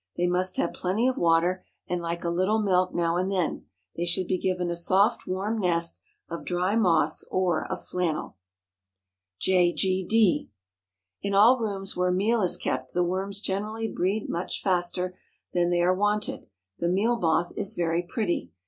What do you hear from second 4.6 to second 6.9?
a soft, warm nest of dry